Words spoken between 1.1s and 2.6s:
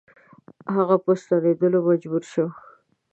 ستنېدلو مجبور شو.